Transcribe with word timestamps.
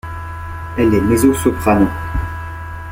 Elle 0.79 0.95
est 0.95 1.01
mezzo-soprano. 1.01 1.87